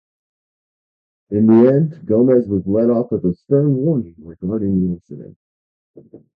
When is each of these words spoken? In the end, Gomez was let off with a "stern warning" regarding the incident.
In 1.29 1.45
the 1.45 1.71
end, 1.71 2.07
Gomez 2.07 2.47
was 2.47 2.65
let 2.65 2.89
off 2.89 3.11
with 3.11 3.23
a 3.23 3.35
"stern 3.35 3.75
warning" 3.77 4.15
regarding 4.17 4.81
the 4.81 4.93
incident. 4.95 5.37